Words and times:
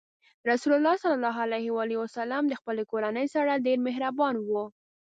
رسول 0.49 0.73
الله 0.77 0.95
ﷺ 1.03 2.41
د 2.49 2.53
خپلې 2.59 2.83
کورنۍ 2.91 3.27
سره 3.35 3.61
ډېر 3.65 3.77
مهربان 3.87 4.35
و. 4.47 4.49